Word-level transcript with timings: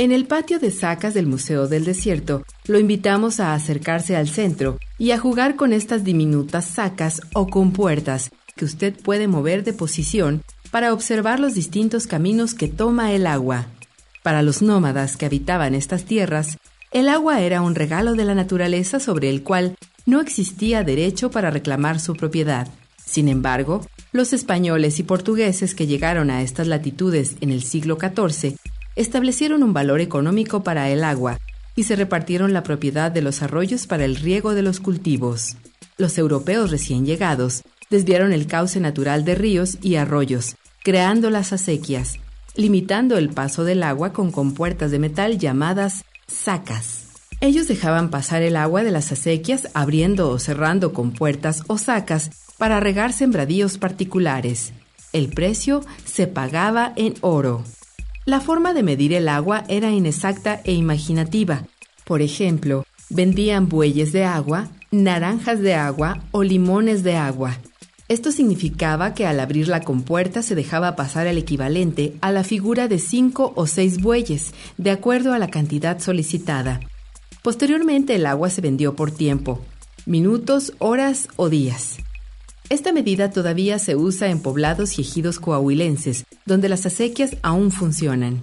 En 0.00 0.12
el 0.12 0.26
patio 0.26 0.58
de 0.58 0.70
sacas 0.70 1.12
del 1.12 1.26
Museo 1.26 1.68
del 1.68 1.84
Desierto, 1.84 2.42
lo 2.64 2.78
invitamos 2.78 3.38
a 3.38 3.52
acercarse 3.52 4.16
al 4.16 4.30
centro 4.30 4.78
y 4.96 5.10
a 5.10 5.18
jugar 5.18 5.56
con 5.56 5.74
estas 5.74 6.04
diminutas 6.04 6.64
sacas 6.64 7.20
o 7.34 7.48
compuertas 7.48 8.30
que 8.56 8.64
usted 8.64 8.98
puede 8.98 9.28
mover 9.28 9.62
de 9.62 9.74
posición 9.74 10.40
para 10.70 10.94
observar 10.94 11.38
los 11.38 11.52
distintos 11.52 12.06
caminos 12.06 12.54
que 12.54 12.66
toma 12.66 13.12
el 13.12 13.26
agua. 13.26 13.66
Para 14.22 14.40
los 14.40 14.62
nómadas 14.62 15.18
que 15.18 15.26
habitaban 15.26 15.74
estas 15.74 16.06
tierras, 16.06 16.56
el 16.92 17.06
agua 17.06 17.42
era 17.42 17.60
un 17.60 17.74
regalo 17.74 18.14
de 18.14 18.24
la 18.24 18.34
naturaleza 18.34 19.00
sobre 19.00 19.28
el 19.28 19.42
cual 19.42 19.76
no 20.06 20.22
existía 20.22 20.82
derecho 20.82 21.30
para 21.30 21.50
reclamar 21.50 22.00
su 22.00 22.14
propiedad. 22.14 22.68
Sin 23.04 23.28
embargo, 23.28 23.84
los 24.12 24.32
españoles 24.32 24.98
y 24.98 25.02
portugueses 25.02 25.74
que 25.74 25.86
llegaron 25.86 26.30
a 26.30 26.40
estas 26.40 26.68
latitudes 26.68 27.36
en 27.42 27.50
el 27.50 27.62
siglo 27.62 27.98
XIV 28.00 28.56
establecieron 29.00 29.62
un 29.62 29.72
valor 29.72 30.00
económico 30.00 30.62
para 30.62 30.90
el 30.90 31.04
agua 31.04 31.38
y 31.74 31.84
se 31.84 31.96
repartieron 31.96 32.52
la 32.52 32.62
propiedad 32.62 33.10
de 33.10 33.22
los 33.22 33.42
arroyos 33.42 33.86
para 33.86 34.04
el 34.04 34.16
riego 34.16 34.54
de 34.54 34.62
los 34.62 34.80
cultivos. 34.80 35.56
Los 35.96 36.18
europeos 36.18 36.70
recién 36.70 37.06
llegados 37.06 37.62
desviaron 37.88 38.32
el 38.32 38.46
cauce 38.46 38.78
natural 38.78 39.24
de 39.24 39.34
ríos 39.34 39.78
y 39.80 39.96
arroyos, 39.96 40.56
creando 40.82 41.30
las 41.30 41.52
acequias, 41.52 42.18
limitando 42.56 43.16
el 43.16 43.30
paso 43.30 43.64
del 43.64 43.82
agua 43.82 44.12
con 44.12 44.30
compuertas 44.30 44.90
de 44.90 44.98
metal 44.98 45.38
llamadas 45.38 46.04
sacas. 46.26 47.06
Ellos 47.40 47.68
dejaban 47.68 48.10
pasar 48.10 48.42
el 48.42 48.54
agua 48.54 48.82
de 48.82 48.90
las 48.90 49.12
acequias 49.12 49.68
abriendo 49.72 50.28
o 50.28 50.38
cerrando 50.38 50.92
compuertas 50.92 51.62
o 51.68 51.78
sacas 51.78 52.30
para 52.58 52.80
regar 52.80 53.14
sembradíos 53.14 53.78
particulares. 53.78 54.74
El 55.14 55.30
precio 55.30 55.80
se 56.04 56.26
pagaba 56.26 56.92
en 56.96 57.14
oro. 57.22 57.64
La 58.26 58.40
forma 58.40 58.74
de 58.74 58.82
medir 58.82 59.14
el 59.14 59.28
agua 59.28 59.64
era 59.68 59.90
inexacta 59.90 60.60
e 60.64 60.72
imaginativa. 60.72 61.64
Por 62.04 62.20
ejemplo, 62.20 62.84
vendían 63.08 63.68
bueyes 63.68 64.12
de 64.12 64.24
agua, 64.24 64.68
naranjas 64.90 65.60
de 65.60 65.74
agua 65.74 66.22
o 66.30 66.42
limones 66.42 67.02
de 67.02 67.16
agua. 67.16 67.56
Esto 68.08 68.30
significaba 68.30 69.14
que 69.14 69.26
al 69.26 69.40
abrir 69.40 69.68
la 69.68 69.80
compuerta 69.80 70.42
se 70.42 70.54
dejaba 70.54 70.96
pasar 70.96 71.28
el 71.28 71.38
equivalente 71.38 72.14
a 72.20 72.30
la 72.30 72.44
figura 72.44 72.88
de 72.88 72.98
cinco 72.98 73.52
o 73.56 73.66
seis 73.66 74.02
bueyes, 74.02 74.52
de 74.76 74.90
acuerdo 74.90 75.32
a 75.32 75.38
la 75.38 75.48
cantidad 75.48 75.98
solicitada. 75.98 76.80
Posteriormente 77.42 78.16
el 78.16 78.26
agua 78.26 78.50
se 78.50 78.60
vendió 78.60 78.96
por 78.96 79.12
tiempo, 79.12 79.64
minutos, 80.04 80.74
horas 80.78 81.28
o 81.36 81.48
días. 81.48 81.98
Esta 82.68 82.92
medida 82.92 83.30
todavía 83.30 83.78
se 83.78 83.96
usa 83.96 84.28
en 84.28 84.40
poblados 84.40 84.98
y 84.98 85.02
ejidos 85.02 85.40
coahuilenses, 85.40 86.24
donde 86.46 86.68
las 86.68 86.86
acequias 86.86 87.36
aún 87.42 87.70
funcionan. 87.70 88.42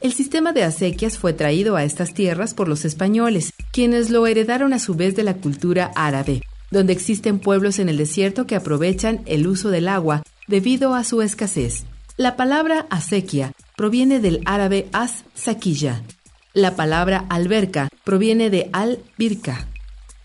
El 0.00 0.12
sistema 0.12 0.52
de 0.52 0.64
acequias 0.64 1.18
fue 1.18 1.32
traído 1.32 1.76
a 1.76 1.84
estas 1.84 2.12
tierras 2.12 2.52
por 2.52 2.68
los 2.68 2.84
españoles, 2.84 3.52
quienes 3.72 4.10
lo 4.10 4.26
heredaron 4.26 4.72
a 4.72 4.78
su 4.78 4.94
vez 4.94 5.16
de 5.16 5.24
la 5.24 5.34
cultura 5.34 5.92
árabe, 5.94 6.42
donde 6.70 6.92
existen 6.92 7.38
pueblos 7.38 7.78
en 7.78 7.88
el 7.88 7.96
desierto 7.96 8.46
que 8.46 8.56
aprovechan 8.56 9.22
el 9.26 9.46
uso 9.46 9.70
del 9.70 9.88
agua 9.88 10.22
debido 10.46 10.94
a 10.94 11.04
su 11.04 11.22
escasez. 11.22 11.84
La 12.16 12.36
palabra 12.36 12.86
acequia 12.90 13.52
proviene 13.76 14.20
del 14.20 14.40
árabe 14.44 14.88
as 14.92 15.24
saquilla. 15.34 16.02
La 16.52 16.76
palabra 16.76 17.24
alberca 17.28 17.88
proviene 18.04 18.50
de 18.50 18.68
al-birka. 18.72 19.66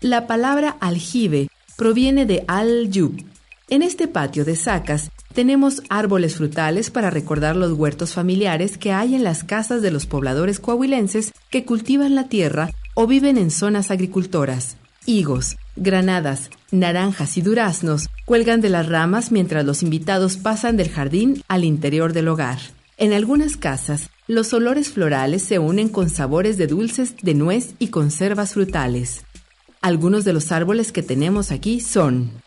La 0.00 0.26
palabra 0.26 0.76
aljibe 0.80 1.48
proviene 1.76 2.26
de 2.26 2.44
al-yub, 2.46 3.24
en 3.70 3.82
este 3.82 4.08
patio 4.08 4.44
de 4.44 4.56
sacas 4.56 5.10
tenemos 5.32 5.82
árboles 5.88 6.36
frutales 6.36 6.90
para 6.90 7.08
recordar 7.08 7.54
los 7.54 7.72
huertos 7.72 8.14
familiares 8.14 8.76
que 8.76 8.92
hay 8.92 9.14
en 9.14 9.22
las 9.22 9.44
casas 9.44 9.80
de 9.80 9.92
los 9.92 10.06
pobladores 10.06 10.58
coahuilenses 10.58 11.32
que 11.50 11.64
cultivan 11.64 12.16
la 12.16 12.28
tierra 12.28 12.70
o 12.94 13.06
viven 13.06 13.38
en 13.38 13.52
zonas 13.52 13.92
agricultoras. 13.92 14.76
Higos, 15.06 15.56
granadas, 15.76 16.50
naranjas 16.72 17.38
y 17.38 17.42
duraznos 17.42 18.08
cuelgan 18.24 18.60
de 18.60 18.70
las 18.70 18.88
ramas 18.88 19.30
mientras 19.30 19.64
los 19.64 19.84
invitados 19.84 20.36
pasan 20.36 20.76
del 20.76 20.90
jardín 20.90 21.42
al 21.46 21.64
interior 21.64 22.12
del 22.12 22.28
hogar. 22.28 22.58
En 22.96 23.12
algunas 23.12 23.56
casas, 23.56 24.10
los 24.26 24.52
olores 24.52 24.90
florales 24.90 25.42
se 25.42 25.58
unen 25.60 25.88
con 25.88 26.10
sabores 26.10 26.58
de 26.58 26.66
dulces 26.66 27.14
de 27.22 27.34
nuez 27.34 27.74
y 27.78 27.88
conservas 27.88 28.54
frutales. 28.54 29.24
Algunos 29.80 30.24
de 30.24 30.32
los 30.32 30.52
árboles 30.52 30.92
que 30.92 31.02
tenemos 31.02 31.52
aquí 31.52 31.80
son 31.80 32.42